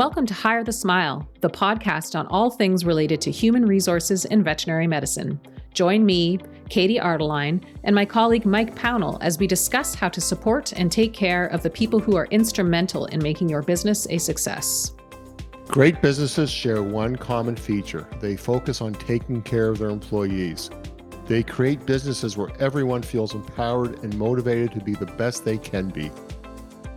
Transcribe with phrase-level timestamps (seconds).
[0.00, 4.42] Welcome to Hire the Smile, the podcast on all things related to human resources in
[4.42, 5.38] veterinary medicine.
[5.74, 6.38] Join me,
[6.70, 11.12] Katie Ardeline, and my colleague Mike Pownall as we discuss how to support and take
[11.12, 14.94] care of the people who are instrumental in making your business a success.
[15.68, 20.70] Great businesses share one common feature they focus on taking care of their employees.
[21.26, 25.90] They create businesses where everyone feels empowered and motivated to be the best they can
[25.90, 26.10] be.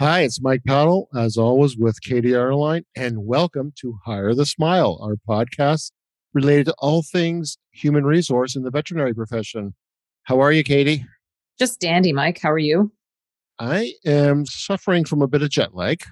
[0.00, 4.98] Hi, it's Mike Pownall, as always, with Katie Ardeline, and welcome to Hire the Smile,
[5.02, 5.92] our podcast
[6.32, 9.74] related to all things human resource in the veterinary profession.
[10.22, 11.04] How are you, Katie?
[11.58, 12.40] Just dandy, Mike.
[12.40, 12.90] How are you?
[13.58, 16.02] I am suffering from a bit of jet lag.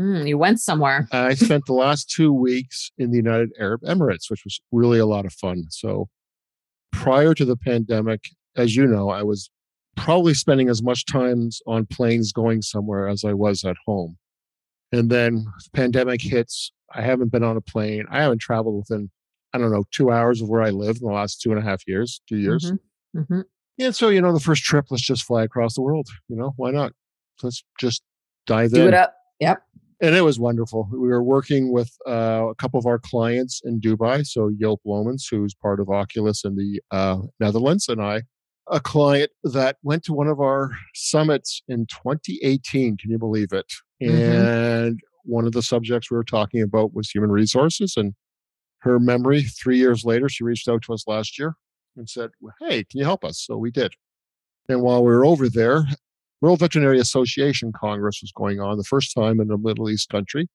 [0.00, 1.06] Mm, you went somewhere.
[1.12, 5.06] I spent the last two weeks in the United Arab Emirates, which was really a
[5.06, 5.66] lot of fun.
[5.70, 6.08] So,
[6.90, 8.24] prior to the pandemic,
[8.56, 9.50] as you know, I was
[9.96, 14.16] probably spending as much time on planes going somewhere as I was at home.
[14.92, 16.72] And then the pandemic hits.
[16.94, 18.04] I haven't been on a plane.
[18.10, 19.10] I haven't traveled within,
[19.52, 21.62] I don't know, two hours of where I live in the last two and a
[21.62, 22.70] half years, two years.
[22.70, 23.20] Mm-hmm.
[23.20, 23.40] Mm-hmm.
[23.78, 26.06] And so, you know, the first trip, let's just fly across the world.
[26.28, 26.92] You know, why not?
[27.42, 28.02] Let's just
[28.46, 28.82] dive Do in.
[28.82, 29.14] Do it up.
[29.40, 29.62] Yep.
[30.00, 30.88] And it was wonderful.
[30.92, 34.26] We were working with uh, a couple of our clients in Dubai.
[34.26, 38.22] So, Yelp Lomans, who's part of Oculus in the uh, Netherlands, and I
[38.68, 42.96] a client that went to one of our summits in 2018.
[42.96, 43.72] Can you believe it?
[44.02, 44.16] Mm-hmm.
[44.16, 47.94] And one of the subjects we were talking about was human resources.
[47.96, 48.14] And
[48.80, 51.54] her memory, three years later, she reached out to us last year
[51.96, 52.30] and said,
[52.60, 53.42] Hey, can you help us?
[53.44, 53.92] So we did.
[54.68, 55.84] And while we were over there,
[56.40, 60.48] World Veterinary Association Congress was going on the first time in a Middle East country.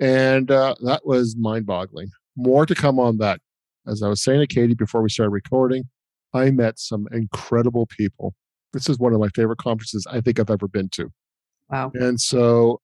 [0.00, 2.10] And uh, that was mind boggling.
[2.36, 3.40] More to come on that.
[3.86, 5.84] As I was saying to Katie before we started recording,
[6.34, 8.34] I met some incredible people.
[8.72, 11.10] This is one of my favorite conferences I think I've ever been to.
[11.70, 11.92] Wow.
[11.94, 12.80] And so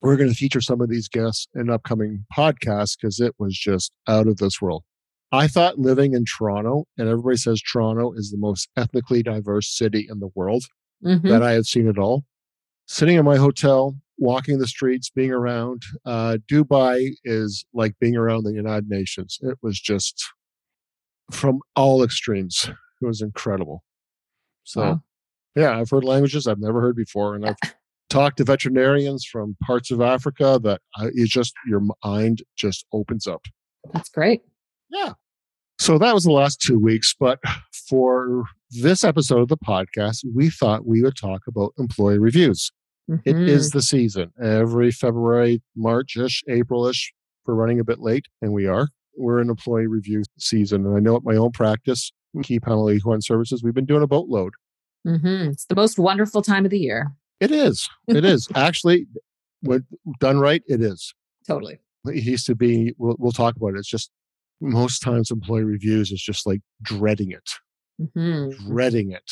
[0.00, 3.92] we're going to feature some of these guests in upcoming podcasts because it was just
[4.06, 4.84] out of this world.
[5.32, 10.06] I thought living in Toronto, and everybody says Toronto is the most ethnically diverse city
[10.08, 10.64] in the world
[11.04, 11.26] mm-hmm.
[11.26, 12.24] that I had seen at all.
[12.86, 18.44] Sitting in my hotel, walking the streets, being around, uh, Dubai is like being around
[18.44, 19.38] the United Nations.
[19.42, 20.22] It was just
[21.32, 22.70] from all extremes.
[23.02, 23.84] It was incredible.
[24.64, 25.02] So, wow.
[25.56, 27.56] yeah, I've heard languages I've never heard before, and I've
[28.10, 30.80] talked to veterinarians from parts of Africa that
[31.14, 33.42] it's just your mind just opens up.
[33.92, 34.42] That's great.
[34.90, 35.14] Yeah.
[35.78, 37.40] So that was the last two weeks, but
[37.88, 42.70] for this episode of the podcast, we thought we would talk about employee reviews.
[43.10, 43.28] Mm-hmm.
[43.28, 44.32] It is the season.
[44.42, 47.12] Every February, March ish, April ish,
[47.46, 48.88] we're running a bit late, and we are.
[49.16, 50.86] We're in employee review season.
[50.86, 52.12] And I know at my own practice,
[52.42, 54.54] key penalty one services, we've been doing a boatload.
[55.06, 55.50] Mm-hmm.
[55.50, 57.12] It's the most wonderful time of the year.
[57.40, 57.88] It is.
[58.08, 58.48] It is.
[58.54, 59.06] Actually,
[59.60, 59.84] when
[60.20, 61.14] done right, it is.
[61.46, 61.78] Totally.
[62.06, 63.78] It used to be, we'll, we'll talk about it.
[63.78, 64.10] It's just
[64.60, 67.50] most times employee reviews is just like dreading it.
[68.00, 68.68] Mm-hmm.
[68.68, 69.30] Dreading it.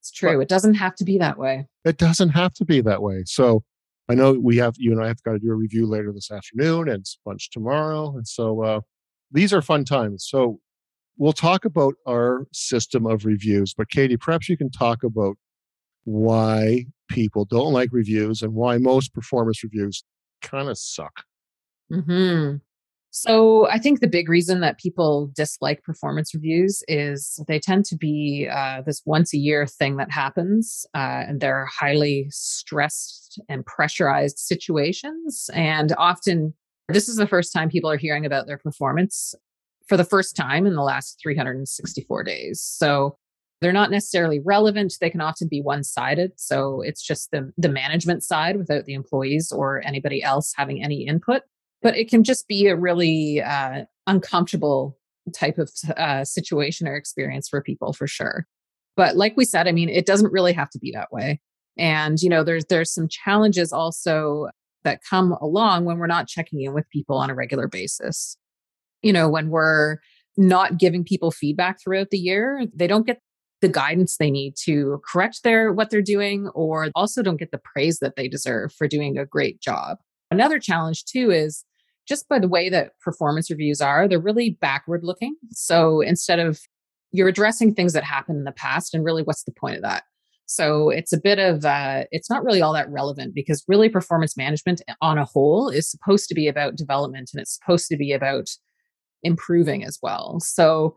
[0.00, 0.36] It's true.
[0.36, 1.66] But it doesn't have to be that way.
[1.84, 3.22] It doesn't have to be that way.
[3.26, 3.62] So
[4.08, 6.30] I know we have, you and I have got to do a review later this
[6.30, 8.16] afternoon and lunch tomorrow.
[8.16, 8.80] And so uh,
[9.30, 10.26] these are fun times.
[10.28, 10.58] So
[11.20, 15.36] we'll talk about our system of reviews, but Katie, perhaps you can talk about
[16.04, 20.02] why people don't like reviews and why most performance reviews
[20.40, 21.24] kind of suck.
[21.92, 22.56] Hmm.
[23.10, 27.96] So I think the big reason that people dislike performance reviews is they tend to
[27.96, 33.66] be uh, this once a year thing that happens, uh, and they're highly stressed and
[33.66, 36.54] pressurized situations, and often.
[36.88, 39.32] This is the first time people are hearing about their performance
[39.90, 42.62] for the first time in the last 364 days.
[42.62, 43.18] So
[43.60, 44.94] they're not necessarily relevant.
[45.00, 46.30] They can often be one sided.
[46.36, 51.04] So it's just the, the management side without the employees or anybody else having any
[51.04, 51.42] input.
[51.82, 54.96] But it can just be a really uh, uncomfortable
[55.34, 58.46] type of uh, situation or experience for people for sure.
[58.96, 61.40] But like we said, I mean, it doesn't really have to be that way.
[61.76, 64.50] And, you know, there's, there's some challenges also
[64.84, 68.36] that come along when we're not checking in with people on a regular basis
[69.02, 69.98] you know, when we're
[70.36, 73.20] not giving people feedback throughout the year, they don't get
[73.60, 77.60] the guidance they need to correct their what they're doing or also don't get the
[77.62, 79.98] praise that they deserve for doing a great job.
[80.30, 81.64] Another challenge, too, is
[82.08, 85.36] just by the way that performance reviews are, they're really backward looking.
[85.50, 86.60] So instead of
[87.12, 90.04] you're addressing things that happened in the past, and really, what's the point of that?
[90.46, 94.36] So it's a bit of, uh, it's not really all that relevant because really performance
[94.36, 98.12] management on a whole is supposed to be about development and it's supposed to be
[98.12, 98.48] about
[99.22, 100.40] improving as well.
[100.40, 100.96] So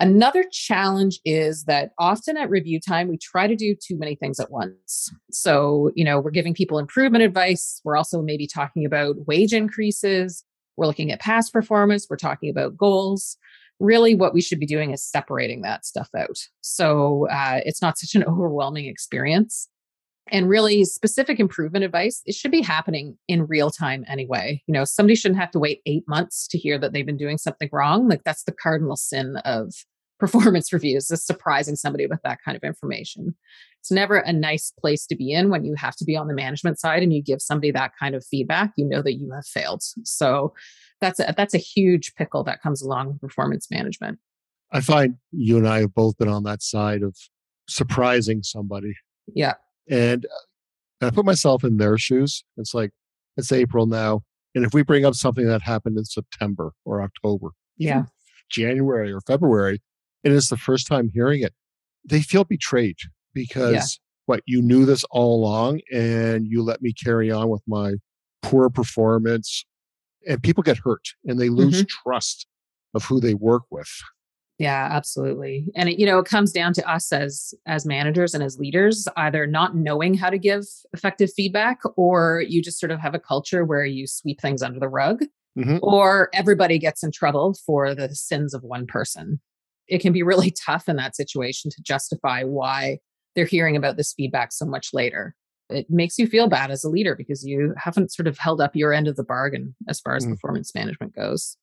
[0.00, 4.38] Another challenge is that often at review time, we try to do too many things
[4.38, 5.12] at once.
[5.32, 7.80] So, you know, we're giving people improvement advice.
[7.84, 10.44] We're also maybe talking about wage increases.
[10.76, 12.06] We're looking at past performance.
[12.08, 13.36] We're talking about goals.
[13.80, 16.38] Really, what we should be doing is separating that stuff out.
[16.60, 19.68] So uh, it's not such an overwhelming experience.
[20.30, 24.62] And really, specific improvement advice, it should be happening in real time anyway.
[24.66, 27.38] You know, somebody shouldn't have to wait eight months to hear that they've been doing
[27.38, 28.08] something wrong.
[28.08, 29.72] Like, that's the cardinal sin of
[30.18, 33.36] performance reviews is surprising somebody with that kind of information.
[33.80, 36.34] It's never a nice place to be in when you have to be on the
[36.34, 39.46] management side and you give somebody that kind of feedback, you know that you have
[39.46, 39.82] failed.
[40.02, 40.54] So
[41.00, 44.18] that's a, that's a huge pickle that comes along with performance management.
[44.72, 47.16] I find you and I have both been on that side of
[47.68, 48.94] surprising somebody.
[49.34, 49.54] Yeah.
[49.90, 52.44] And uh, I put myself in their shoes.
[52.56, 52.90] It's like,
[53.36, 54.22] it's April now.
[54.54, 58.04] And if we bring up something that happened in September or October, yeah,
[58.50, 59.80] January or February,
[60.24, 61.54] and it's the first time hearing it,
[62.04, 62.96] they feel betrayed
[63.34, 63.82] because yeah.
[64.26, 67.94] what you knew this all along and you let me carry on with my
[68.42, 69.64] poor performance.
[70.26, 72.08] And people get hurt and they lose mm-hmm.
[72.08, 72.46] trust
[72.94, 73.90] of who they work with.
[74.58, 75.66] Yeah, absolutely.
[75.76, 79.06] And it, you know, it comes down to us as as managers and as leaders
[79.16, 83.20] either not knowing how to give effective feedback or you just sort of have a
[83.20, 85.22] culture where you sweep things under the rug
[85.56, 85.78] mm-hmm.
[85.80, 89.40] or everybody gets in trouble for the sins of one person.
[89.86, 92.98] It can be really tough in that situation to justify why
[93.36, 95.36] they're hearing about this feedback so much later.
[95.70, 98.74] It makes you feel bad as a leader because you haven't sort of held up
[98.74, 100.30] your end of the bargain as far as mm.
[100.30, 101.56] performance management goes.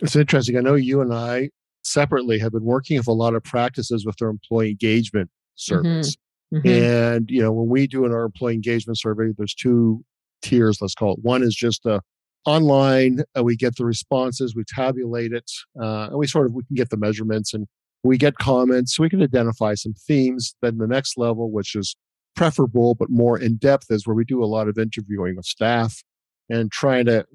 [0.00, 0.56] It's interesting.
[0.56, 1.50] I know you and I
[1.82, 6.16] separately have been working with a lot of practices with their employee engagement surveys.
[6.16, 6.56] Mm-hmm.
[6.56, 6.68] Mm-hmm.
[6.68, 10.02] And, you know, when we do in our employee engagement survey, there's two
[10.42, 11.18] tiers, let's call it.
[11.22, 12.00] One is just a
[12.46, 16.62] online, uh, we get the responses, we tabulate it, uh, and we sort of we
[16.64, 17.66] can get the measurements and
[18.02, 18.96] we get comments.
[18.96, 20.54] So we can identify some themes.
[20.62, 21.96] Then the next level, which is
[22.34, 26.02] preferable but more in depth, is where we do a lot of interviewing of staff
[26.48, 27.26] and trying to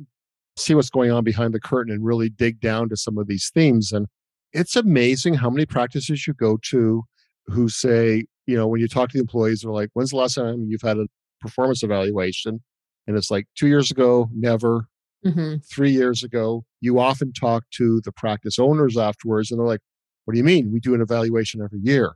[0.58, 3.52] see what's going on behind the curtain and really dig down to some of these
[3.54, 3.92] themes.
[3.92, 4.08] And
[4.54, 7.04] it's amazing how many practices you go to
[7.48, 10.36] who say, you know, when you talk to the employees, they're like, when's the last
[10.36, 11.08] time you've had a
[11.42, 12.62] performance evaluation?
[13.08, 14.88] And it's like two years ago, never.
[15.26, 15.56] Mm-hmm.
[15.74, 19.80] Three years ago, you often talk to the practice owners afterwards, and they're like,
[20.26, 20.72] what do you mean?
[20.72, 22.14] We do an evaluation every year.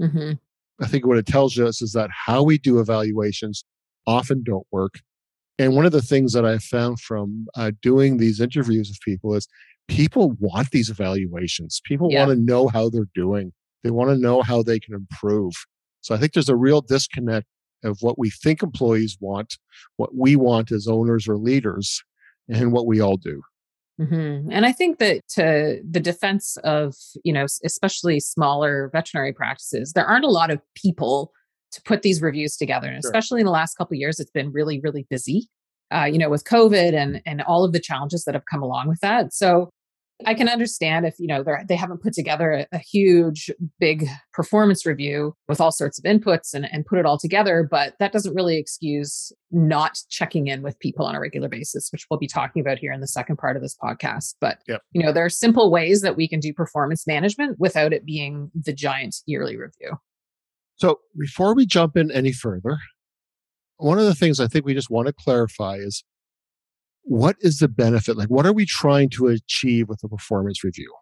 [0.00, 0.32] Mm-hmm.
[0.82, 3.64] I think what it tells us is that how we do evaluations
[4.06, 5.00] often don't work.
[5.58, 9.34] And one of the things that I found from uh, doing these interviews with people
[9.34, 9.46] is
[9.90, 11.80] people want these evaluations.
[11.84, 12.24] People yeah.
[12.24, 13.52] want to know how they're doing.
[13.82, 15.52] They want to know how they can improve.
[16.00, 17.46] So I think there's a real disconnect
[17.82, 19.58] of what we think employees want,
[19.96, 22.02] what we want as owners or leaders,
[22.48, 23.42] and what we all do.
[24.00, 24.50] Mm-hmm.
[24.50, 26.94] And I think that to the defense of,
[27.24, 31.32] you know, especially smaller veterinary practices, there aren't a lot of people
[31.72, 32.88] to put these reviews together.
[32.88, 33.10] And sure.
[33.10, 35.48] especially in the last couple years, it's been really, really busy.
[35.92, 38.86] Uh, you know, with COVID and and all of the challenges that have come along
[38.86, 39.34] with that.
[39.34, 39.70] So
[40.26, 44.06] I can understand if, you know, they're, they haven't put together a, a, huge, big
[44.32, 48.12] performance review with all sorts of inputs and, and put it all together, but that
[48.12, 52.26] doesn't really excuse not checking in with people on a regular basis, which we'll be
[52.26, 54.34] talking about here in the second part of this podcast.
[54.40, 54.82] But, yep.
[54.92, 58.50] you know, there are simple ways that we can do performance management without it being
[58.54, 59.96] the giant yearly review.
[60.76, 62.78] So before we jump in any further,
[63.76, 66.04] one of the things I think we just want to clarify is
[67.10, 68.16] what is the benefit?
[68.16, 70.94] Like, what are we trying to achieve with a performance review?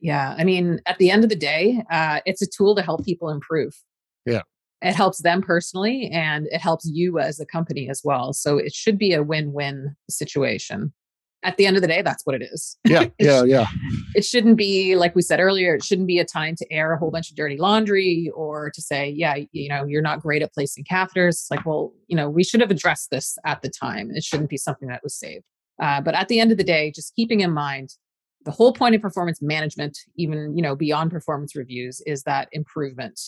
[0.00, 0.36] Yeah.
[0.38, 3.28] I mean, at the end of the day, uh, it's a tool to help people
[3.28, 3.74] improve.
[4.24, 4.42] Yeah.
[4.82, 8.32] It helps them personally and it helps you as a company as well.
[8.32, 10.92] So it should be a win win situation
[11.44, 12.78] at the end of the day, that's what it is.
[12.84, 13.66] Yeah, yeah, yeah.
[14.14, 15.74] It shouldn't be like we said earlier.
[15.74, 18.80] It shouldn't be a time to air a whole bunch of dirty laundry or to
[18.82, 21.30] say, yeah, you know, you're not great at placing catheters.
[21.30, 24.10] It's like, well, you know, we should have addressed this at the time.
[24.14, 25.44] It shouldn't be something that was saved.
[25.80, 27.90] Uh, but at the end of the day, just keeping in mind
[28.44, 33.20] the whole point of performance management, even you know beyond performance reviews, is that improvement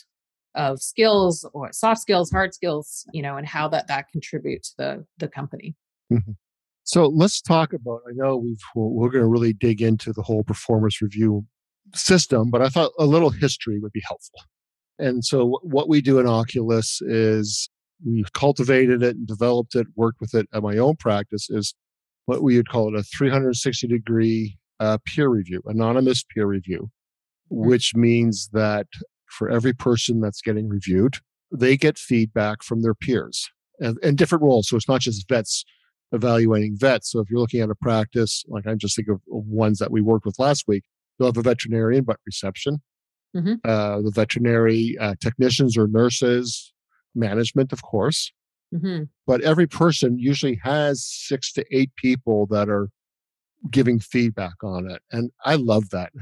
[0.55, 4.73] of skills or soft skills, hard skills, you know, and how that that contribute to
[4.79, 5.75] the the company.
[6.13, 6.33] Mm-hmm.
[6.85, 8.03] So let's talk about.
[8.07, 11.47] I know we've we're going to really dig into the whole performance review
[11.95, 14.41] system, but I thought a little history would be helpful.
[14.99, 17.69] And so what we do in Oculus is
[18.05, 21.75] we've cultivated it and developed it, worked with it at my own practice, is
[22.27, 26.91] what we would call it a 360 degree uh, peer review, anonymous peer review,
[27.51, 27.67] hmm.
[27.67, 28.87] which means that
[29.27, 31.17] for every person that's getting reviewed,
[31.51, 33.49] they get feedback from their peers
[33.81, 34.69] and, and different roles.
[34.69, 35.65] So it's not just vets
[36.15, 37.11] evaluating vets.
[37.11, 40.01] So if you're looking at a practice, like I just think of ones that we
[40.01, 40.85] worked with last week,
[41.19, 42.81] you'll have a veterinarian, but reception,
[43.37, 43.55] mm-hmm.
[43.65, 46.73] uh, the veterinary uh, technicians or nurses,
[47.15, 48.33] management, of course.
[48.75, 49.05] Mm-hmm.
[49.27, 52.89] But every person usually has six to eight people that are
[53.71, 55.03] giving feedback on it.
[55.13, 56.13] And I love that.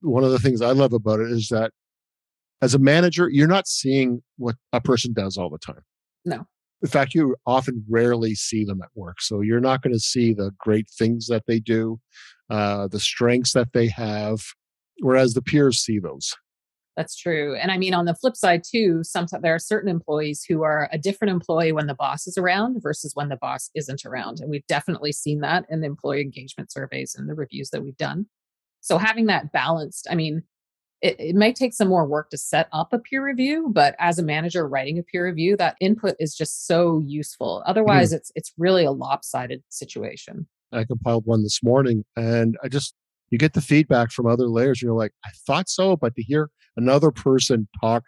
[0.00, 1.72] One of the things I love about it is that
[2.62, 5.82] as a manager, you're not seeing what a person does all the time.
[6.24, 6.46] No.
[6.82, 9.20] In fact, you often rarely see them at work.
[9.20, 12.00] So you're not going to see the great things that they do,
[12.48, 14.40] uh, the strengths that they have,
[15.00, 16.34] whereas the peers see those.
[16.96, 17.56] That's true.
[17.56, 20.88] And I mean, on the flip side, too, sometimes there are certain employees who are
[20.92, 24.40] a different employee when the boss is around versus when the boss isn't around.
[24.40, 27.96] And we've definitely seen that in the employee engagement surveys and the reviews that we've
[27.96, 28.26] done.
[28.80, 30.42] So having that balanced, I mean,
[31.02, 34.18] it, it may take some more work to set up a peer review, but as
[34.18, 37.60] a manager writing a peer review, that input is just so useful.
[37.60, 37.70] Mm-hmm.
[37.70, 38.16] Otherwise, mm.
[38.16, 40.46] it's it's really a lopsided situation.
[40.72, 42.94] I compiled one this morning and I just
[43.30, 44.82] you get the feedback from other layers.
[44.82, 48.04] You're like, I thought so, but to hear another person talk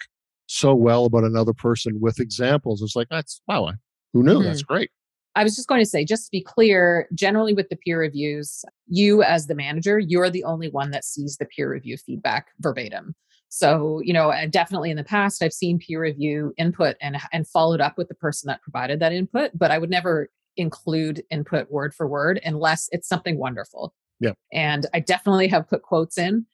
[0.47, 3.73] so well about another person with examples, it's like, that's wow,
[4.13, 4.35] who knew?
[4.35, 4.45] Mm-hmm.
[4.45, 4.91] That's great.
[5.35, 8.65] I was just going to say, just to be clear, generally with the peer reviews,
[8.87, 13.15] you as the manager, you're the only one that sees the peer review feedback verbatim.
[13.49, 17.81] So, you know, definitely in the past, I've seen peer review input and and followed
[17.81, 21.95] up with the person that provided that input, but I would never include input word
[21.95, 23.95] for word unless it's something wonderful.
[24.21, 24.33] Yeah.
[24.53, 26.47] And I definitely have put quotes in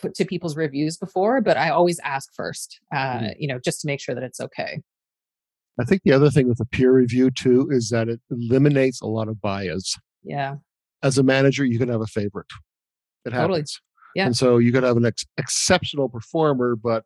[0.00, 3.26] put to people's reviews before, but I always ask first, uh, mm-hmm.
[3.38, 4.82] you know, just to make sure that it's okay.
[5.80, 9.06] I think the other thing with a peer review too is that it eliminates a
[9.06, 9.96] lot of bias.
[10.22, 10.56] Yeah.
[11.02, 12.46] As a manager, you can have a favorite.
[13.24, 13.64] It totally.
[14.14, 14.26] Yeah.
[14.26, 17.04] And so you could have an ex- exceptional performer, but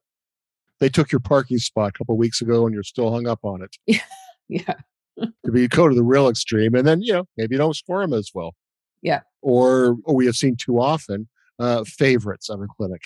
[0.80, 3.62] they took your parking spot a couple weeks ago and you're still hung up on
[3.62, 3.76] it.
[4.48, 4.66] Yeah.
[4.66, 4.74] yeah.
[5.44, 8.00] to be go to the real extreme, and then you know maybe you don't score
[8.00, 8.54] them as well.
[9.02, 9.20] Yeah.
[9.42, 13.02] Or, or we have seen too often uh, favorites of a clinic.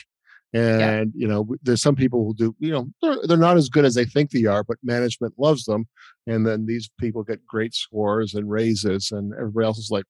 [0.54, 1.04] And, yeah.
[1.14, 3.94] you know, there's some people who do, you know, they're, they're not as good as
[3.94, 5.87] they think they are, but management loves them.
[6.26, 10.04] And then these people get great scores and raises, and everybody else is like,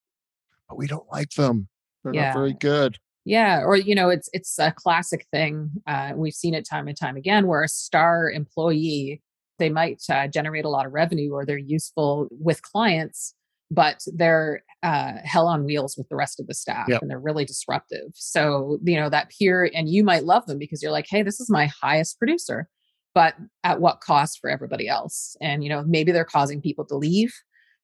[0.68, 1.68] but we don't like them.
[2.02, 2.28] They're yeah.
[2.28, 2.99] not very good.
[3.25, 5.70] Yeah, or you know, it's it's a classic thing.
[5.87, 9.22] Uh, we've seen it time and time again, where a star employee
[9.58, 13.34] they might uh, generate a lot of revenue or they're useful with clients,
[13.73, 17.00] but they're uh, hell on wheels with the rest of the staff yep.
[17.00, 18.11] and they're really disruptive.
[18.14, 21.41] So, you know, that peer, and you might love them because you're like, hey, this
[21.41, 22.69] is my highest producer,
[23.14, 25.37] but at what cost for everybody else?
[25.41, 27.33] And, you know, maybe they're causing people to leave.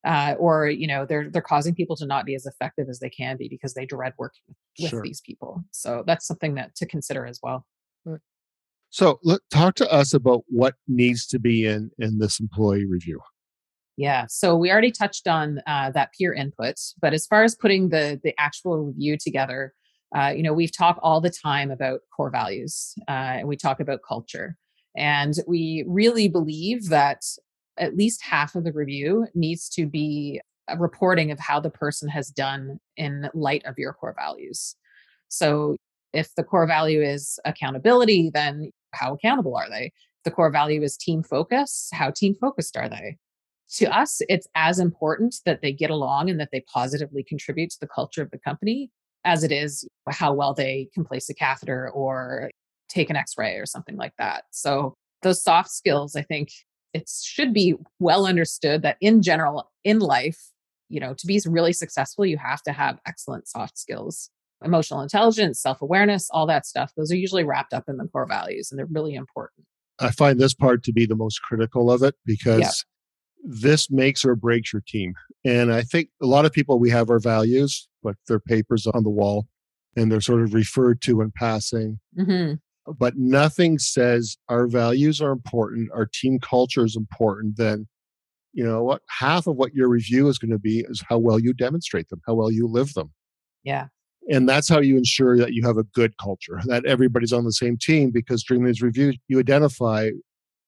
[0.06, 3.10] Uh, or you know they're they're causing people to not be as effective as they
[3.10, 5.02] can be because they dread working with sure.
[5.02, 7.66] these people so that's something that to consider as well
[8.90, 13.18] so let, talk to us about what needs to be in in this employee review
[13.98, 14.26] yeah.
[14.28, 18.20] So we already touched on uh, that peer input, but as far as putting the
[18.22, 19.74] the actual review together,
[20.16, 23.80] uh, you know, we've talked all the time about core values, uh, and we talk
[23.80, 24.56] about culture,
[24.96, 27.22] and we really believe that
[27.76, 32.08] at least half of the review needs to be a reporting of how the person
[32.08, 34.76] has done in light of your core values.
[35.28, 35.76] So
[36.12, 39.86] if the core value is accountability, then how accountable are they?
[39.86, 43.16] If the core value is team focus, how team focused are they?
[43.76, 47.80] To us, it's as important that they get along and that they positively contribute to
[47.80, 48.90] the culture of the company
[49.24, 52.50] as it is how well they can place a catheter or
[52.88, 54.44] take an x-ray or something like that.
[54.50, 56.50] So those soft skills, I think
[56.94, 60.50] it should be well understood that in general in life,
[60.88, 64.30] you know, to be really successful, you have to have excellent soft skills.
[64.64, 66.92] Emotional intelligence, self-awareness, all that stuff.
[66.96, 69.66] Those are usually wrapped up in the core values and they're really important.
[70.00, 72.84] I find this part to be the most critical of it because
[73.44, 75.14] this makes or breaks your team.
[75.44, 79.04] And I think a lot of people, we have our values, but they're papers on
[79.04, 79.46] the wall
[79.96, 81.98] and they're sort of referred to in passing.
[82.18, 82.54] Mm-hmm.
[82.98, 87.86] But nothing says our values are important, our team culture is important, then
[88.54, 91.38] you know what half of what your review is going to be is how well
[91.38, 93.12] you demonstrate them, how well you live them.
[93.62, 93.88] Yeah.
[94.30, 97.52] And that's how you ensure that you have a good culture, that everybody's on the
[97.52, 100.10] same team because during these reviews, you identify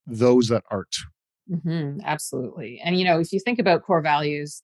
[0.05, 0.95] those that aren't.
[1.51, 2.79] Mm-hmm, absolutely.
[2.83, 4.63] And you know, if you think about core values,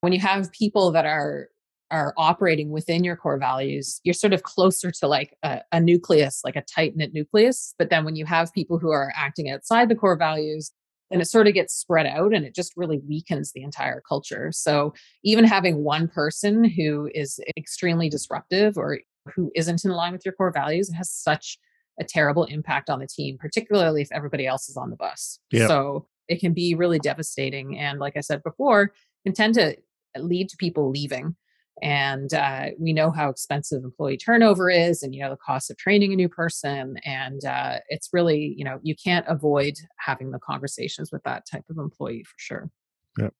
[0.00, 1.48] when you have people that are
[1.90, 6.40] are operating within your core values, you're sort of closer to like a, a nucleus,
[6.42, 7.74] like a tight knit nucleus.
[7.78, 10.72] But then when you have people who are acting outside the core values,
[11.10, 14.50] then it sort of gets spread out and it just really weakens the entire culture.
[14.52, 19.00] So even having one person who is extremely disruptive or
[19.34, 21.58] who isn't in line with your core values has such
[22.00, 25.38] a terrible impact on the team, particularly if everybody else is on the bus.
[25.50, 25.68] Yep.
[25.68, 27.78] So it can be really devastating.
[27.78, 28.92] And like I said before,
[29.24, 29.76] can tend to
[30.16, 31.36] lead to people leaving.
[31.82, 35.78] And uh, we know how expensive employee turnover is, and you know the cost of
[35.78, 36.96] training a new person.
[37.04, 41.64] And uh, it's really, you know, you can't avoid having the conversations with that type
[41.70, 42.70] of employee for sure.
[43.18, 43.32] Yep.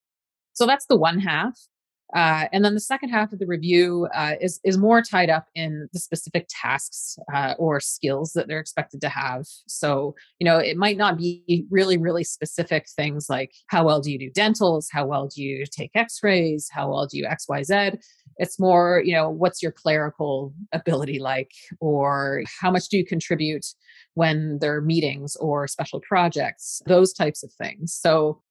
[0.55, 1.55] So that's the one half.
[2.15, 5.47] Uh, and then the second half of the review uh, is is more tied up
[5.55, 9.45] in the specific tasks uh, or skills that they're expected to have.
[9.67, 14.11] So you know, it might not be really really specific things like how well do
[14.11, 17.63] you do dentals, how well do you take X-rays, how well do you X Y
[17.63, 17.93] Z.
[18.39, 23.67] It's more you know what's your clerical ability like, or how much do you contribute
[24.15, 27.95] when there are meetings or special projects, those types of things.
[27.95, 28.43] So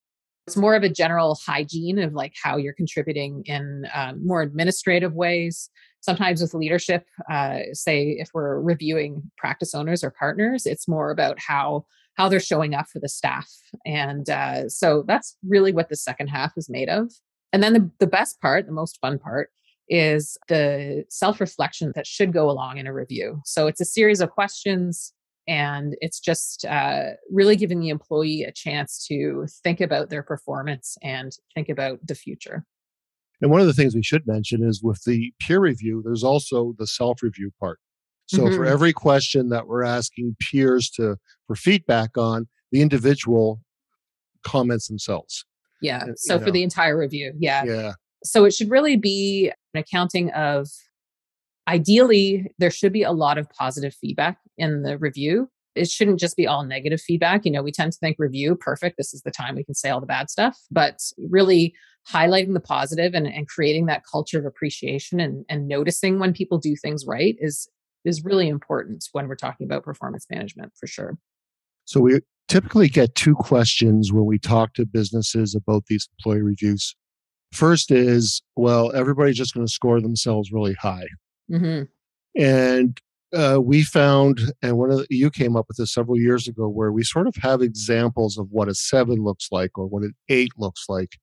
[0.47, 5.13] it's more of a general hygiene of like how you're contributing in um, more administrative
[5.13, 5.69] ways.
[6.01, 11.37] Sometimes with leadership uh, say if we're reviewing practice owners or partners it's more about
[11.39, 13.49] how how they're showing up for the staff.
[13.85, 17.11] And uh, so that's really what the second half is made of.
[17.53, 19.51] And then the, the best part the most fun part
[19.89, 23.41] is the self-reflection that should go along in a review.
[23.45, 25.13] So it's a series of questions
[25.47, 30.97] and it's just uh, really giving the employee a chance to think about their performance
[31.01, 32.65] and think about the future
[33.41, 36.73] and one of the things we should mention is with the peer review there's also
[36.77, 37.79] the self review part
[38.27, 38.55] so mm-hmm.
[38.55, 41.17] for every question that we're asking peers to
[41.47, 43.61] for feedback on the individual
[44.43, 45.45] comments themselves
[45.81, 46.51] yeah uh, so for know.
[46.51, 47.91] the entire review yeah yeah
[48.23, 50.67] so it should really be an accounting of
[51.67, 55.49] ideally there should be a lot of positive feedback in the review.
[55.75, 58.97] It shouldn't just be all negative feedback you know we tend to think review perfect
[58.97, 61.73] this is the time we can say all the bad stuff but really
[62.09, 66.57] highlighting the positive and, and creating that culture of appreciation and, and noticing when people
[66.57, 67.69] do things right is
[68.03, 71.17] is really important when we're talking about performance management for sure.
[71.85, 76.95] So we typically get two questions when we talk to businesses about these employee reviews.
[77.53, 81.07] First is well everybody's just going to score themselves really high
[81.51, 81.83] Mm-hmm.
[82.41, 83.01] And
[83.33, 86.67] uh, we found, and one of the, you came up with this several years ago,
[86.67, 90.13] where we sort of have examples of what a seven looks like or what an
[90.29, 91.17] eight looks like.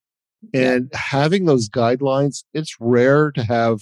[0.54, 0.98] And yeah.
[0.98, 3.80] having those guidelines, it's rare to have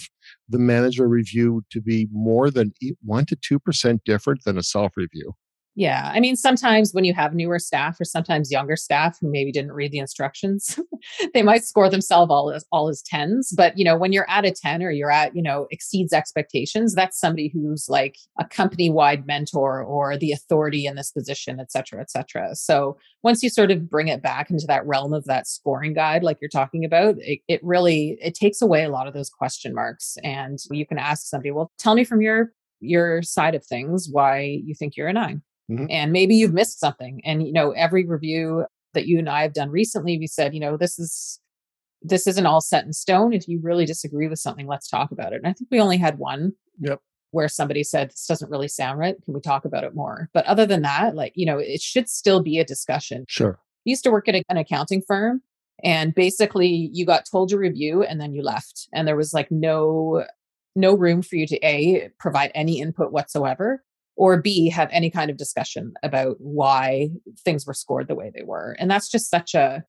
[0.49, 4.93] the manager review to be more than one to two percent different than a self
[4.97, 5.33] review.
[5.77, 6.09] Yeah.
[6.11, 9.73] I mean, sometimes when you have newer staff or sometimes younger staff who maybe didn't
[9.73, 10.79] read the instructions,
[11.35, 13.53] they might score themselves all as all as tens.
[13.55, 16.95] But you know, when you're at a 10 or you're at, you know, exceeds expectations,
[16.95, 22.01] that's somebody who's like a company-wide mentor or the authority in this position, et cetera,
[22.01, 22.55] et cetera.
[22.55, 26.23] So once you sort of bring it back into that realm of that scoring guide,
[26.23, 29.75] like you're talking about, it, it really it takes away a lot of those question
[29.75, 30.17] marks.
[30.23, 34.59] And you can ask somebody, well, tell me from your your side of things why
[34.65, 35.85] you think you're a nine Mm-hmm.
[35.89, 37.21] And maybe you've missed something.
[37.25, 40.59] And, you know, every review that you and I have done recently, we said, you
[40.59, 41.39] know, this is,
[42.01, 43.33] this isn't all set in stone.
[43.33, 45.37] If you really disagree with something, let's talk about it.
[45.37, 46.53] And I think we only had one.
[46.79, 47.01] Yep.
[47.31, 49.15] Where somebody said, this doesn't really sound right.
[49.25, 50.29] Can we talk about it more?
[50.33, 53.25] But other than that, like, you know, it should still be a discussion.
[53.27, 53.59] Sure.
[53.59, 55.41] I used to work at a, an accounting firm
[55.83, 59.51] and basically you got told your review and then you left and there was like
[59.51, 60.25] no
[60.75, 63.83] no room for you to a provide any input whatsoever
[64.17, 67.09] or B, have any kind of discussion about why
[67.45, 68.75] things were scored the way they were.
[68.79, 69.83] And that's just such a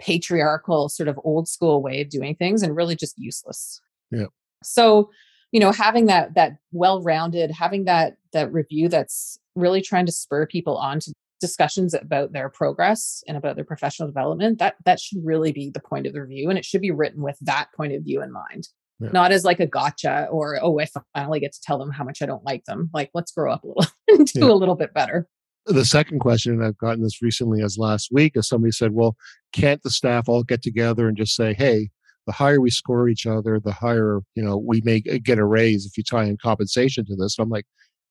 [0.00, 3.80] patriarchal, sort of old school way of doing things and really just useless.
[4.10, 4.26] Yeah.
[4.62, 5.10] So,
[5.52, 10.46] you know, having that that well-rounded, having that that review that's really trying to spur
[10.46, 15.18] people on to discussions about their progress and about their professional development, that that should
[15.22, 16.48] really be the point of the review.
[16.48, 18.68] And it should be written with that point of view in mind
[19.04, 19.10] yeah.
[19.12, 22.22] not as like a gotcha or oh i finally get to tell them how much
[22.22, 24.52] i don't like them like let's grow up a little and do yeah.
[24.52, 25.28] a little bit better
[25.66, 29.16] the second question i've gotten this recently as last week is somebody said well
[29.52, 31.88] can't the staff all get together and just say hey
[32.26, 35.86] the higher we score each other the higher you know we may get a raise
[35.86, 37.66] if you tie in compensation to this and i'm like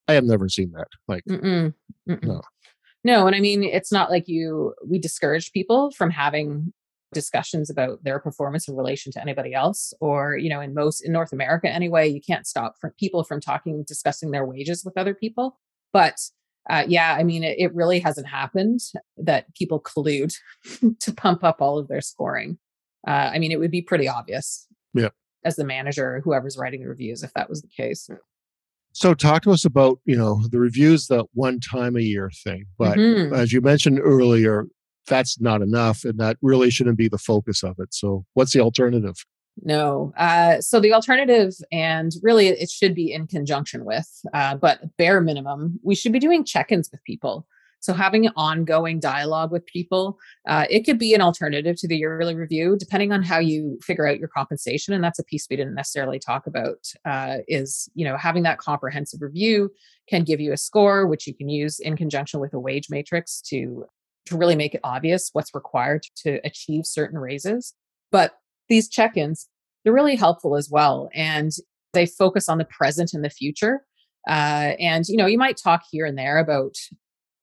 [0.07, 1.73] i have never seen that like Mm-mm.
[2.09, 2.23] Mm-mm.
[2.23, 2.41] no
[3.03, 6.73] no and i mean it's not like you we discourage people from having
[7.13, 11.11] discussions about their performance in relation to anybody else or you know in most in
[11.11, 15.13] north america anyway you can't stop for people from talking discussing their wages with other
[15.13, 15.59] people.
[15.91, 16.17] But
[16.69, 18.79] uh, yeah i mean it, it, really hasn't happened
[19.17, 20.33] that people collude
[20.99, 22.57] to pump up all of their scoring.
[23.07, 25.09] Uh, i mean it would be pretty obvious yeah.
[25.43, 28.09] as the manager or whoever's writing the reviews if that was the case.
[28.93, 32.65] So talk to us about you know the reviews that one time a year thing
[32.77, 33.33] but mm-hmm.
[33.33, 34.67] as you mentioned earlier
[35.07, 37.93] that's not enough and that really shouldn't be the focus of it.
[37.93, 39.15] So, what's the alternative?
[39.61, 40.13] No.
[40.17, 45.21] Uh, so the alternative, and really it should be in conjunction with, uh, but bare
[45.21, 47.45] minimum, we should be doing check ins with people.
[47.83, 51.97] So having an ongoing dialogue with people, uh, it could be an alternative to the
[51.97, 54.93] yearly review, depending on how you figure out your compensation.
[54.93, 56.77] And that's a piece we didn't necessarily talk about.
[57.03, 59.69] Uh, is you know having that comprehensive review
[60.07, 63.41] can give you a score, which you can use in conjunction with a wage matrix
[63.41, 63.85] to
[64.25, 67.73] to really make it obvious what's required to achieve certain raises.
[68.11, 68.33] But
[68.69, 69.47] these check-ins
[69.83, 71.51] they're really helpful as well, and
[71.93, 73.81] they focus on the present and the future.
[74.27, 76.75] Uh, and you know you might talk here and there about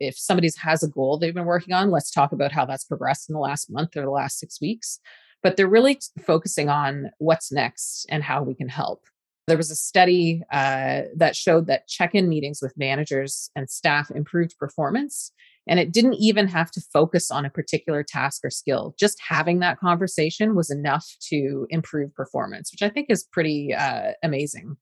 [0.00, 3.28] if somebody has a goal they've been working on, let's talk about how that's progressed
[3.28, 4.98] in the last month or the last six weeks.
[5.42, 9.04] But they're really focusing on what's next and how we can help.
[9.46, 14.10] There was a study uh, that showed that check in meetings with managers and staff
[14.10, 15.32] improved performance.
[15.66, 18.94] And it didn't even have to focus on a particular task or skill.
[18.98, 24.12] Just having that conversation was enough to improve performance, which I think is pretty uh,
[24.22, 24.76] amazing.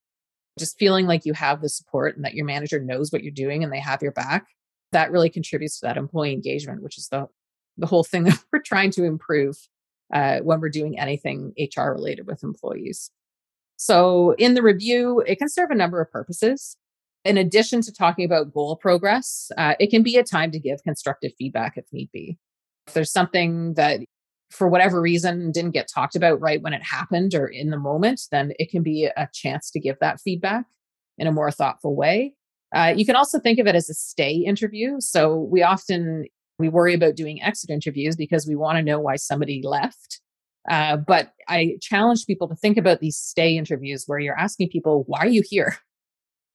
[0.58, 3.62] Just feeling like you have the support and that your manager knows what you're doing
[3.62, 4.46] and they have your back
[4.92, 7.26] that really contributes to that employee engagement, which is the
[7.76, 9.56] the whole thing that we're trying to improve
[10.12, 13.10] uh, when we're doing anything HR related with employees.
[13.76, 16.76] So, in the review, it can serve a number of purposes.
[17.24, 20.82] In addition to talking about goal progress, uh, it can be a time to give
[20.82, 22.38] constructive feedback if need be.
[22.86, 24.00] If there's something that,
[24.50, 28.22] for whatever reason, didn't get talked about right when it happened or in the moment,
[28.30, 30.64] then it can be a chance to give that feedback
[31.18, 32.34] in a more thoughtful way.
[32.74, 35.00] Uh, you can also think of it as a stay interview.
[35.00, 36.26] So we often
[36.58, 40.20] we worry about doing exit interviews because we want to know why somebody left.
[40.68, 45.04] Uh, but I challenge people to think about these stay interviews where you're asking people,
[45.06, 45.76] why are you here?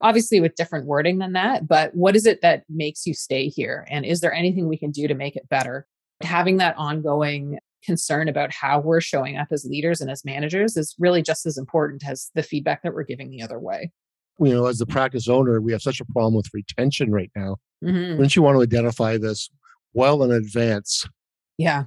[0.03, 3.87] Obviously, with different wording than that, but what is it that makes you stay here?
[3.89, 5.87] And is there anything we can do to make it better?
[6.21, 10.95] Having that ongoing concern about how we're showing up as leaders and as managers is
[10.99, 13.91] really just as important as the feedback that we're giving the other way
[14.39, 17.57] you know, as the practice owner, we have such a problem with retention right now.
[17.83, 18.13] Mm-hmm.
[18.13, 19.49] Wouldn't you want to identify this
[19.93, 21.07] well in advance?
[21.57, 21.85] Yeah.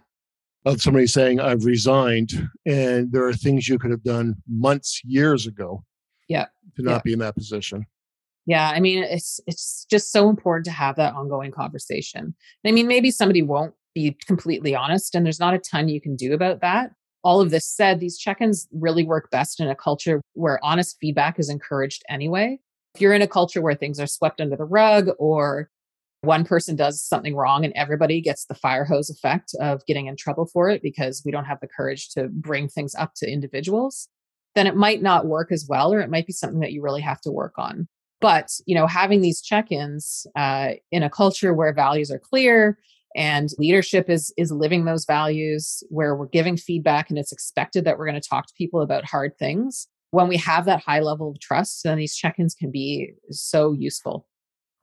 [0.65, 5.47] Of somebody saying, I've resigned, and there are things you could have done months, years
[5.47, 5.85] ago.
[6.29, 6.47] Yeah.
[6.77, 7.01] To not yeah.
[7.05, 7.87] be in that position.
[8.47, 12.35] Yeah, I mean, it's it's just so important to have that ongoing conversation.
[12.65, 16.17] I mean, maybe somebody won't be completely honest, and there's not a ton you can
[16.17, 16.93] do about that
[17.27, 20.97] all of this said, these check ins really work best in a culture where honest
[21.01, 22.57] feedback is encouraged anyway.
[22.95, 25.69] If you're in a culture where things are swept under the rug or
[26.21, 30.15] one person does something wrong and everybody gets the fire hose effect of getting in
[30.15, 34.09] trouble for it because we don't have the courage to bring things up to individuals,
[34.55, 37.03] then it might not work as well, or it might be something that you really
[37.03, 37.89] have to work on.
[38.27, 42.77] But you know, having these check-ins uh, in a culture where values are clear
[43.15, 47.97] and leadership is is living those values where we're giving feedback and it's expected that
[47.97, 51.31] we're going to talk to people about hard things when we have that high level
[51.31, 54.27] of trust then these check-ins can be so useful.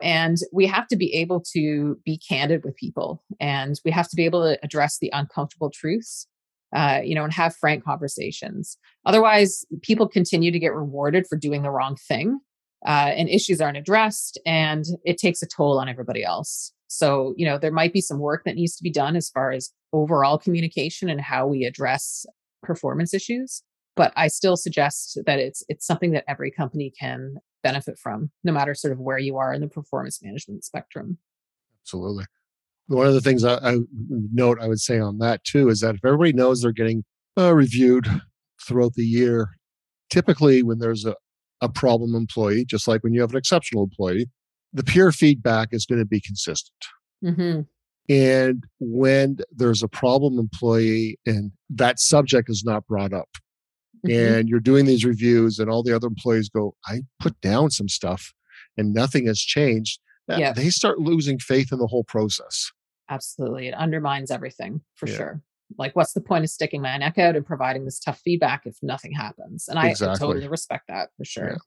[0.02, 4.16] And we have to be able to be candid with people and we have to
[4.16, 6.28] be able to address the uncomfortable truths
[6.74, 8.78] uh, you know and have frank conversations.
[9.06, 12.40] Otherwise people continue to get rewarded for doing the wrong thing
[12.86, 17.46] uh, and issues aren't addressed and it takes a toll on everybody else so, you
[17.46, 20.38] know, there might be some work that needs to be done as far as overall
[20.38, 22.26] communication and how we address
[22.62, 23.64] performance issues.
[23.96, 28.52] But I still suggest that it's it's something that every company can benefit from, no
[28.52, 31.18] matter sort of where you are in the performance management spectrum.
[31.84, 32.26] Absolutely.
[32.88, 33.78] One of the things I, I
[34.32, 37.04] note I would say on that too is that if everybody knows they're getting
[37.38, 38.08] uh, reviewed
[38.62, 39.50] throughout the year,
[40.12, 41.16] typically when there's a,
[41.64, 44.30] a problem employee, just like when you have an exceptional employee,
[44.74, 46.76] the peer feedback is going to be consistent.
[47.24, 47.62] Mm-hmm.
[48.14, 53.30] And when there's a problem employee and that subject is not brought up,
[54.06, 54.12] mm-hmm.
[54.12, 57.88] and you're doing these reviews, and all the other employees go, I put down some
[57.88, 58.34] stuff
[58.78, 60.52] and nothing has changed, yeah.
[60.52, 62.72] they start losing faith in the whole process.
[63.10, 63.68] Absolutely.
[63.68, 65.16] It undermines everything for yeah.
[65.16, 65.42] sure.
[65.78, 68.78] Like, what's the point of sticking my neck out and providing this tough feedback if
[68.82, 69.68] nothing happens?
[69.68, 70.16] And I, exactly.
[70.16, 71.50] I totally respect that for sure.
[71.50, 71.58] Yeah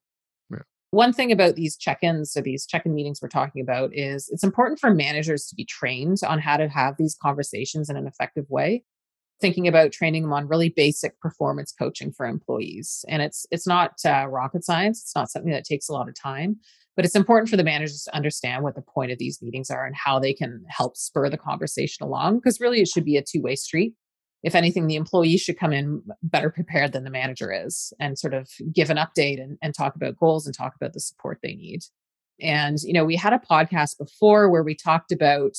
[0.90, 4.78] one thing about these check-ins or these check-in meetings we're talking about is it's important
[4.78, 8.84] for managers to be trained on how to have these conversations in an effective way
[9.38, 13.92] thinking about training them on really basic performance coaching for employees and it's it's not
[14.06, 16.56] uh, rocket science it's not something that takes a lot of time
[16.96, 19.84] but it's important for the managers to understand what the point of these meetings are
[19.84, 23.22] and how they can help spur the conversation along because really it should be a
[23.22, 23.94] two-way street
[24.46, 28.32] if anything, the employee should come in better prepared than the manager is and sort
[28.32, 31.56] of give an update and, and talk about goals and talk about the support they
[31.56, 31.80] need.
[32.40, 35.56] And, you know, we had a podcast before where we talked about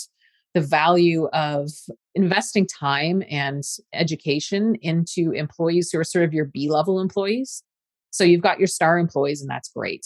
[0.53, 1.69] the value of
[2.15, 7.63] investing time and education into employees who are sort of your B level employees.
[8.11, 10.05] So you've got your star employees, and that's great.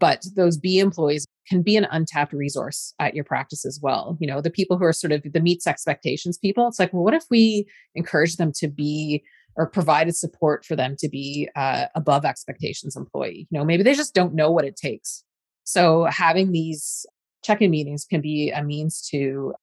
[0.00, 4.16] But those B employees can be an untapped resource at your practice as well.
[4.20, 7.04] You know, the people who are sort of the meets expectations people, it's like, well,
[7.04, 9.22] what if we encourage them to be
[9.56, 13.46] or provided support for them to be uh, above expectations employee?
[13.50, 15.22] You know, maybe they just don't know what it takes.
[15.64, 17.04] So having these
[17.44, 19.54] check-in meetings can be a means to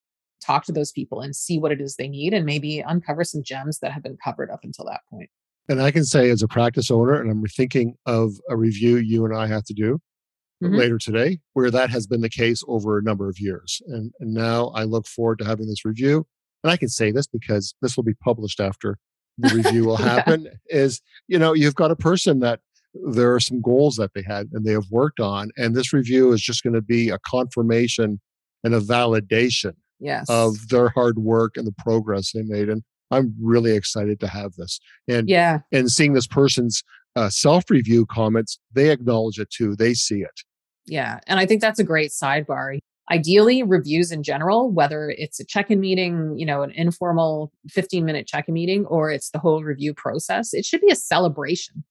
[0.41, 3.43] talk to those people and see what it is they need and maybe uncover some
[3.43, 5.29] gems that have been covered up until that point.
[5.69, 9.25] And I can say, as a practice owner, and I'm thinking of a review you
[9.25, 9.99] and I have to do
[10.63, 10.75] mm-hmm.
[10.75, 13.81] later today, where that has been the case over a number of years.
[13.87, 16.25] And, and now I look forward to having this review.
[16.63, 18.97] And I can say this because this will be published after
[19.37, 20.43] the review will happen.
[20.43, 20.51] yeah.
[20.69, 22.59] Is, you know, you've got a person that
[22.93, 25.51] there are some goals that they had and they have worked on.
[25.57, 28.19] And this review is just going to be a confirmation
[28.63, 30.25] and a validation yes.
[30.29, 32.69] of their hard work and the progress they made.
[32.69, 34.79] And I'm really excited to have this.
[35.07, 36.83] And yeah, and seeing this person's
[37.15, 39.75] uh, self-review comments, they acknowledge it too.
[39.75, 40.41] They see it.
[40.87, 42.79] Yeah, and I think that's a great sidebar.
[43.11, 48.53] Ideally, reviews in general, whether it's a check-in meeting, you know, an informal 15-minute check-in
[48.53, 51.83] meeting, or it's the whole review process, it should be a celebration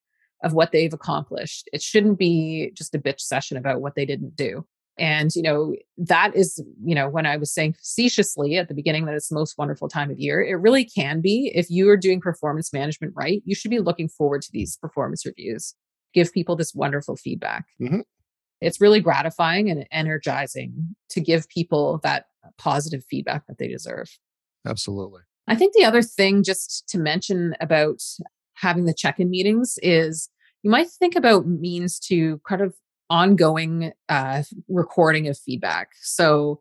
[0.45, 1.69] of what they've accomplished.
[1.73, 4.67] It shouldn't be just a bitch session about what they didn't do.
[4.99, 9.05] And, you know, that is, you know, when I was saying facetiously at the beginning
[9.07, 11.53] that it's the most wonderful time of year, it really can be.
[11.55, 15.27] If you are doing performance management right, you should be looking forward to these performance
[15.27, 15.75] reviews.
[16.15, 17.67] Give people this wonderful feedback.
[17.81, 18.01] Mm-hmm.
[18.61, 22.27] It's really gratifying and energizing to give people that
[22.59, 24.09] positive feedback that they deserve.
[24.66, 25.23] Absolutely.
[25.49, 28.03] I think the other thing just to mention about
[28.55, 30.29] having the check in meetings is
[30.62, 32.75] you might think about means to kind of
[33.09, 35.90] ongoing uh, recording of feedback.
[36.01, 36.61] So,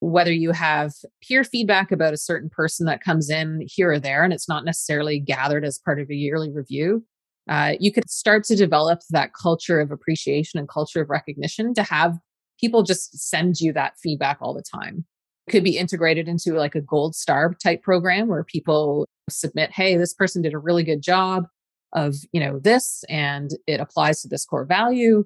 [0.00, 4.24] whether you have peer feedback about a certain person that comes in here or there,
[4.24, 7.04] and it's not necessarily gathered as part of a yearly review,
[7.48, 11.82] uh, you could start to develop that culture of appreciation and culture of recognition to
[11.82, 12.18] have
[12.60, 15.04] people just send you that feedback all the time.
[15.46, 19.96] It could be integrated into like a gold star type program where people submit, hey,
[19.96, 21.44] this person did a really good job
[21.92, 25.24] of, you know, this and it applies to this core value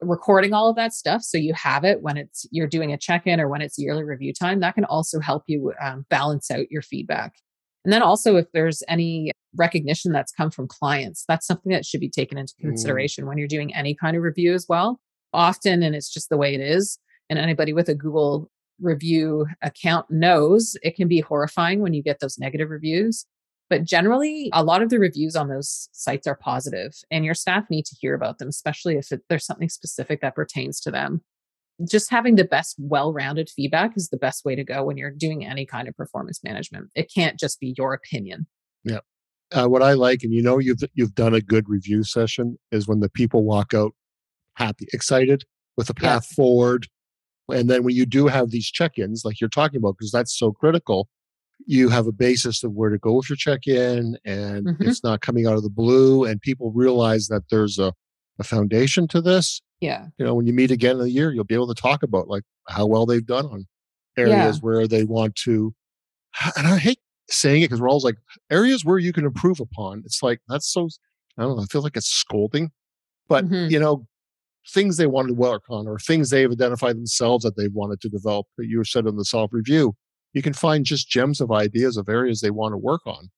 [0.00, 3.40] recording all of that stuff so you have it when it's you're doing a check-in
[3.40, 6.82] or when it's yearly review time that can also help you um, balance out your
[6.82, 7.32] feedback
[7.84, 12.00] and then also if there's any recognition that's come from clients that's something that should
[12.00, 12.62] be taken into mm.
[12.62, 13.28] consideration mm.
[13.28, 15.00] when you're doing any kind of review as well
[15.32, 16.98] often and it's just the way it is
[17.30, 22.18] and anybody with a google review account knows it can be horrifying when you get
[22.20, 23.26] those negative reviews
[23.70, 27.64] but generally, a lot of the reviews on those sites are positive, and your staff
[27.70, 31.22] need to hear about them, especially if it, there's something specific that pertains to them.
[31.88, 35.10] Just having the best, well rounded feedback is the best way to go when you're
[35.10, 36.90] doing any kind of performance management.
[36.94, 38.46] It can't just be your opinion.
[38.84, 39.00] Yeah.
[39.52, 42.88] Uh, what I like, and you know, you've you've done a good review session, is
[42.88, 43.92] when the people walk out
[44.54, 45.44] happy, excited
[45.76, 46.34] with a path yeah.
[46.36, 46.86] forward,
[47.50, 50.52] and then when you do have these check-ins, like you're talking about, because that's so
[50.52, 51.08] critical,
[51.66, 54.82] you have a basis of where to go with your check-in and mm-hmm.
[54.82, 57.92] it's not coming out of the blue and people realize that there's a,
[58.38, 61.44] a foundation to this yeah you know when you meet again in a year you'll
[61.44, 63.66] be able to talk about like how well they've done on
[64.16, 64.60] areas yeah.
[64.60, 65.74] where they want to
[66.56, 66.98] and i hate
[67.30, 68.16] saying it because we're always like
[68.50, 70.88] areas where you can improve upon it's like that's so
[71.38, 72.70] i don't know i feel like it's scolding
[73.28, 73.70] but mm-hmm.
[73.70, 74.06] you know
[74.70, 78.08] things they wanted to work on or things they've identified themselves that they've wanted to
[78.08, 79.94] develop that you said in the self review
[80.34, 83.30] you can find just gems of ideas of areas they want to work on.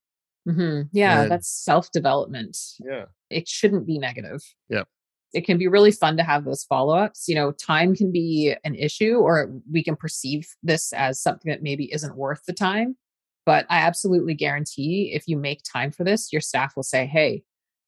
[0.48, 0.82] Mm-hmm.
[0.92, 2.56] Yeah, and, that's self development.
[2.84, 3.04] Yeah.
[3.30, 4.42] It shouldn't be negative.
[4.68, 4.84] Yeah.
[5.32, 7.26] It can be really fun to have those follow ups.
[7.28, 11.62] You know, time can be an issue, or we can perceive this as something that
[11.62, 12.96] maybe isn't worth the time.
[13.44, 17.42] But I absolutely guarantee if you make time for this, your staff will say, hey,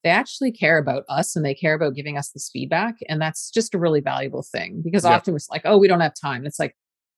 [0.05, 2.95] they actually care about us and they care about giving us this feedback.
[3.09, 5.17] And that's just a really valuable thing because yeah.
[5.17, 6.47] often it's like, oh, we don't have time.
[6.47, 6.77] It's like,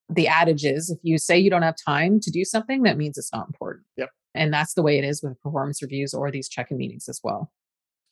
[0.09, 3.17] the adage is if you say you don't have time to do something, that means
[3.17, 3.87] it's not important.
[3.97, 4.09] Yep.
[4.35, 7.53] And that's the way it is with performance reviews or these check-in meetings as well.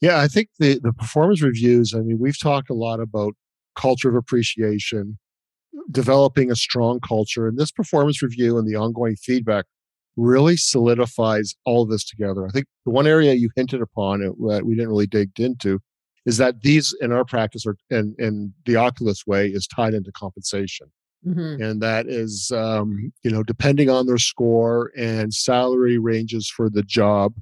[0.00, 3.34] Yeah, I think the the performance reviews, I mean, we've talked a lot about
[3.74, 5.18] culture of appreciation,
[5.90, 9.64] developing a strong culture, and this performance review and the ongoing feedback
[10.16, 12.46] really solidifies all of this together.
[12.46, 15.78] I think the one area you hinted upon that we didn't really dig into
[16.26, 20.12] is that these in our practice or in, in the Oculus way is tied into
[20.12, 20.88] compensation.
[21.26, 21.62] Mm-hmm.
[21.62, 26.82] And that is, um, you know, depending on their score and salary ranges for the
[26.82, 27.32] job,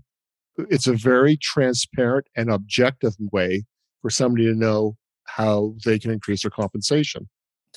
[0.58, 3.64] it's a very transparent and objective way
[4.02, 7.28] for somebody to know how they can increase their compensation.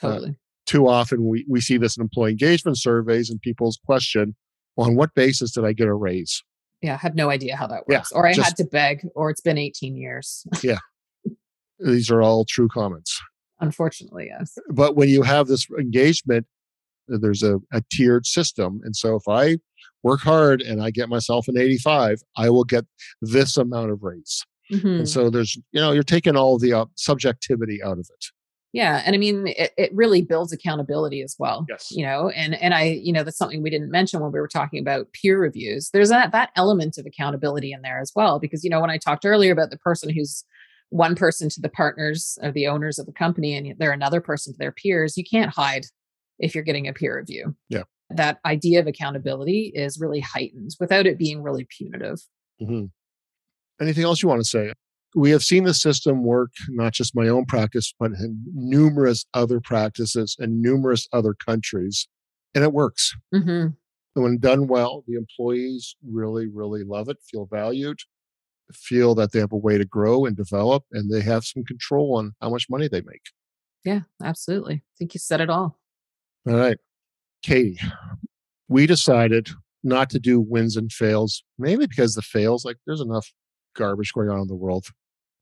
[0.02, 0.30] Uh, totally.
[0.30, 0.34] Uh,
[0.65, 4.36] too often we, we see this in employee engagement surveys and people's question,
[4.78, 6.44] on what basis did I get a raise?
[6.82, 8.12] Yeah, I have no idea how that works.
[8.12, 10.46] Yeah, or I just, had to beg, or it's been 18 years.
[10.63, 10.78] yeah.
[11.80, 13.20] These are all true comments.
[13.60, 14.58] Unfortunately, yes.
[14.70, 16.46] But when you have this engagement,
[17.08, 18.80] there's a, a tiered system.
[18.84, 19.58] And so if I
[20.04, 22.86] work hard and I get myself an 85, I will get
[23.22, 24.46] this amount of raise.
[24.72, 24.88] Mm-hmm.
[24.88, 28.26] And so there's, you know, you're taking all the uh, subjectivity out of it.
[28.72, 29.02] Yeah.
[29.04, 31.66] And I mean, it, it really builds accountability as well.
[31.68, 31.88] Yes.
[31.90, 34.48] You know, and, and I, you know, that's something we didn't mention when we were
[34.48, 35.90] talking about peer reviews.
[35.90, 38.40] There's that, that element of accountability in there as well.
[38.40, 40.44] Because, you know, when I talked earlier about the person who's
[40.90, 44.54] one person to the partners or the owners of the company and they're another person
[44.54, 45.86] to their peers, you can't hide
[46.38, 47.56] if you're getting a peer review.
[47.70, 47.84] Yeah.
[48.10, 52.19] That idea of accountability is really heightened without it being really punitive.
[52.62, 52.86] Mm-hmm.
[53.82, 54.74] Anything else you want to say?
[55.15, 59.60] We have seen the system work, not just my own practice, but in numerous other
[59.60, 62.08] practices and numerous other countries,
[62.54, 63.15] and it works.
[63.34, 63.67] Mm-hmm.
[64.15, 68.00] And when done well, the employees really, really love it, feel valued,
[68.72, 72.17] feel that they have a way to grow and develop, and they have some control
[72.17, 73.22] on how much money they make.
[73.84, 74.76] Yeah, absolutely.
[74.76, 75.80] I think you said it all.
[76.48, 76.78] All right.
[77.41, 77.80] Katie,
[78.67, 79.49] we decided
[79.84, 83.32] not to do wins and fails, mainly because the fails, like there's enough
[83.75, 84.86] garbage going on in the world.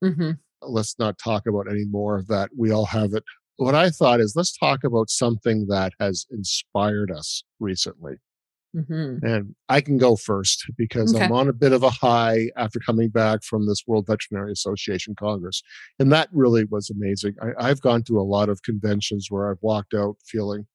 [0.02, 0.32] Mm-hmm.
[0.62, 2.50] Let's not talk about any more of that.
[2.56, 3.24] We all have it.
[3.56, 8.14] What I thought is let's talk about something that has inspired us recently.
[8.76, 9.24] Mm-hmm.
[9.26, 11.24] And I can go first because okay.
[11.24, 15.14] I'm on a bit of a high after coming back from this World Veterinary Association
[15.18, 15.62] Congress.
[15.98, 17.34] And that really was amazing.
[17.42, 20.66] I, I've gone to a lot of conventions where I've walked out feeling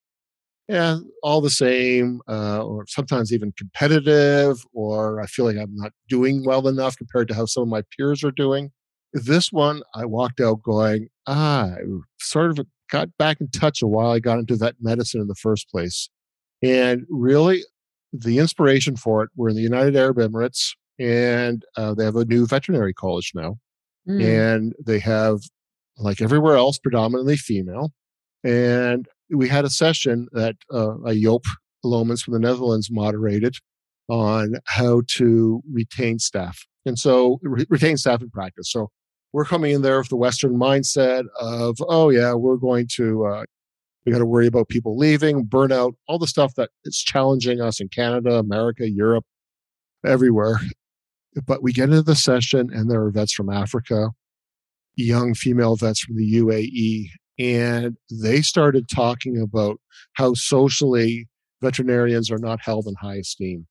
[0.68, 5.92] yeah, all the same, uh, or sometimes even competitive, or I feel like I'm not
[6.08, 8.72] doing well enough compared to how some of my peers are doing.
[9.14, 11.82] This one, I walked out going, ah, I
[12.20, 15.36] sort of got back in touch a while I got into vet medicine in the
[15.36, 16.10] first place.
[16.64, 17.64] And really,
[18.14, 22.26] the inspiration for it, we're in the United Arab Emirates, and uh, they have a
[22.26, 23.58] new veterinary college now.
[24.08, 24.50] Mm.
[24.50, 25.40] And they have,
[25.98, 27.92] like everywhere else, predominantly female.
[28.44, 31.44] And we had a session that uh, a Joop
[31.84, 33.56] Lomans from the Netherlands moderated
[34.10, 36.66] on how to retain staff.
[36.86, 38.72] And so re- retain staff in practice.
[38.72, 38.90] So
[39.32, 43.44] we're coming in there with the Western mindset of, oh yeah, we're going to, uh,
[44.06, 47.80] we got to worry about people leaving, burnout, all the stuff that is challenging us
[47.80, 49.26] in Canada, America, Europe,
[50.06, 50.60] everywhere.
[51.48, 54.12] But we get into the session and there are vets from Africa,
[54.96, 57.08] young female vets from the UAE,
[57.40, 59.80] and they started talking about
[60.14, 61.28] how socially
[61.62, 63.66] veterinarians are not held in high esteem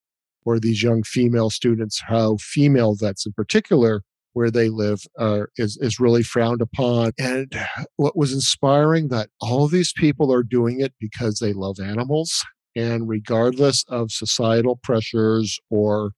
[0.45, 4.03] or these young female students how female vets in particular
[4.35, 7.53] where they live uh, is, is really frowned upon and
[7.97, 12.45] what was inspiring that all these people are doing it because they love animals
[12.75, 16.13] and regardless of societal pressures or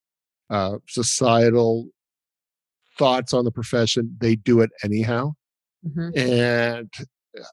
[0.50, 1.88] uh, societal
[2.96, 5.32] thoughts on the profession they do it anyhow
[5.84, 6.16] mm-hmm.
[6.16, 6.90] and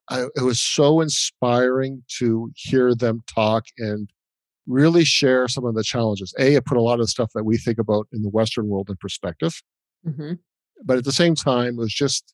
[0.09, 4.09] I, it was so inspiring to hear them talk and
[4.67, 6.33] really share some of the challenges.
[6.39, 8.89] A, it put a lot of stuff that we think about in the Western world
[8.89, 9.61] in perspective.
[10.07, 10.33] Mm-hmm.
[10.83, 12.33] But at the same time, it was just,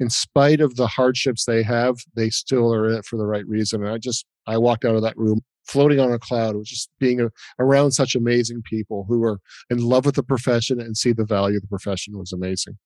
[0.00, 3.46] in spite of the hardships they have, they still are in it for the right
[3.46, 3.82] reason.
[3.84, 6.54] And I just, I walked out of that room floating on a cloud.
[6.54, 9.38] It was just being a, around such amazing people who are
[9.70, 12.76] in love with the profession and see the value of the profession was amazing.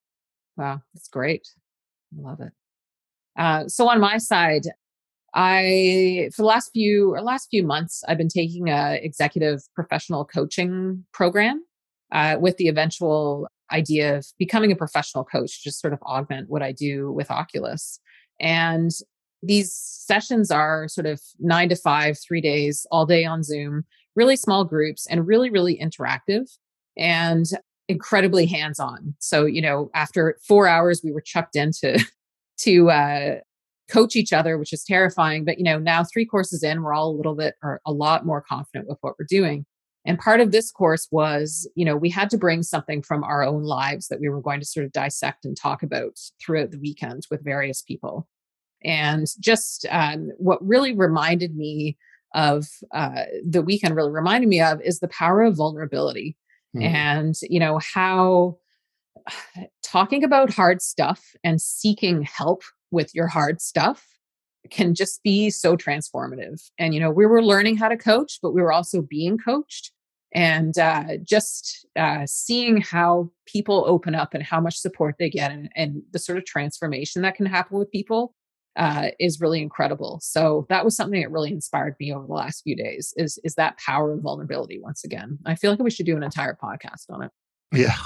[0.56, 1.48] Wow, that's great.
[2.16, 2.52] I love it.
[3.38, 4.66] Uh, so on my side,
[5.34, 10.24] I for the last few or last few months, I've been taking a executive professional
[10.24, 11.64] coaching program
[12.12, 16.62] uh, with the eventual idea of becoming a professional coach, just sort of augment what
[16.62, 18.00] I do with Oculus.
[18.40, 18.90] And
[19.42, 23.84] these sessions are sort of nine to five, three days, all day on Zoom,
[24.16, 26.50] really small groups and really, really interactive
[26.96, 27.46] and
[27.88, 29.14] incredibly hands on.
[29.18, 32.04] So, you know, after four hours, we were chucked into
[32.58, 33.36] to uh,
[33.90, 35.44] coach each other, which is terrifying.
[35.44, 38.26] But you know, now three courses in, we're all a little bit or a lot
[38.26, 39.64] more confident with what we're doing.
[40.04, 43.42] And part of this course was, you know, we had to bring something from our
[43.42, 46.78] own lives that we were going to sort of dissect and talk about throughout the
[46.78, 48.26] weekend with various people.
[48.84, 51.98] And just um, what really reminded me
[52.34, 56.36] of uh, the weekend, really reminded me of is the power of vulnerability
[56.74, 56.84] mm.
[56.84, 58.56] and, you know, how
[59.82, 64.06] talking about hard stuff and seeking help with your hard stuff
[64.70, 66.62] can just be so transformative.
[66.78, 69.92] And, you know, we were learning how to coach, but we were also being coached.
[70.34, 75.50] And uh, just uh, seeing how people open up and how much support they get
[75.50, 78.34] and, and the sort of transformation that can happen with people
[78.76, 80.20] uh, is really incredible.
[80.22, 83.12] So that was something that really inspired me over the last few days.
[83.16, 85.38] Is is that power of vulnerability once again?
[85.44, 87.32] I feel like we should do an entire podcast on it.
[87.72, 87.96] Yeah,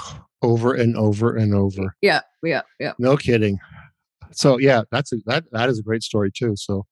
[0.43, 1.95] over and over and over.
[2.01, 2.93] Yeah, yeah, yeah.
[2.99, 3.59] No kidding.
[4.31, 6.55] So yeah, that's a, that that is a great story too.
[6.55, 6.85] So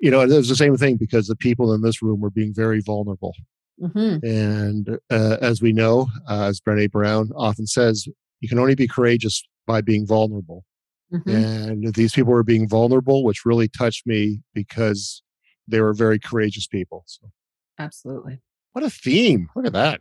[0.00, 2.54] you know, it was the same thing because the people in this room were being
[2.54, 3.34] very vulnerable.
[3.82, 4.24] Mm-hmm.
[4.26, 8.06] And uh, as we know, uh, as Brene Brown often says,
[8.40, 10.64] you can only be courageous by being vulnerable.
[11.12, 11.30] Mm-hmm.
[11.30, 15.22] And these people were being vulnerable, which really touched me because
[15.66, 17.04] they were very courageous people.
[17.06, 17.30] So,
[17.78, 18.40] absolutely.
[18.72, 19.48] What a theme!
[19.56, 20.00] Look at that.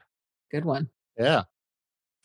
[0.52, 0.90] Good one.
[1.18, 1.44] Yeah.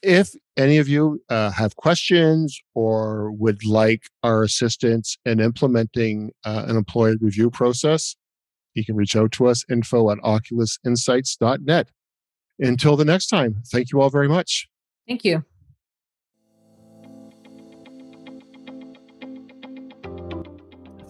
[0.02, 6.64] If any of you uh, have questions or would like our assistance in implementing uh,
[6.66, 8.16] an employee review process,
[8.74, 11.88] you can reach out to us info at oculusinsights.net.
[12.58, 14.68] Until the next time, thank you all very much.
[15.06, 15.44] Thank you.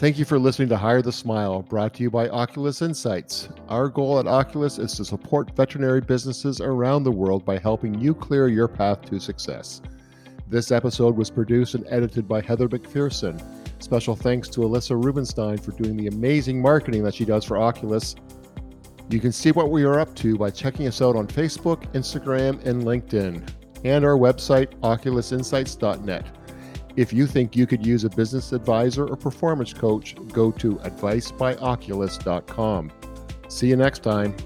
[0.03, 3.49] Thank you for listening to Hire the Smile, brought to you by Oculus Insights.
[3.69, 8.13] Our goal at Oculus is to support veterinary businesses around the world by helping you
[8.13, 9.81] clear your path to success.
[10.49, 13.41] This episode was produced and edited by Heather McPherson.
[13.81, 18.17] Special thanks to Alyssa Rubenstein for doing the amazing marketing that she does for Oculus.
[19.09, 22.61] You can see what we are up to by checking us out on Facebook, Instagram,
[22.67, 23.49] and LinkedIn,
[23.85, 26.42] and our website, oculusinsights.net.
[26.97, 32.93] If you think you could use a business advisor or performance coach, go to advicebyoculus.com.
[33.49, 34.37] See you next time.